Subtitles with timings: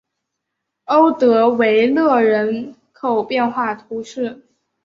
[0.85, 4.41] 欧德维勒人口变化图示